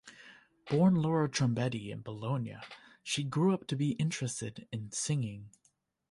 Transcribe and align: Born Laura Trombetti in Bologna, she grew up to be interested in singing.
Born 0.67 0.95
Laura 0.95 1.29
Trombetti 1.29 1.91
in 1.91 2.01
Bologna, 2.01 2.57
she 3.03 3.23
grew 3.23 3.53
up 3.53 3.67
to 3.67 3.75
be 3.75 3.91
interested 3.99 4.67
in 4.71 4.91
singing. 4.91 5.51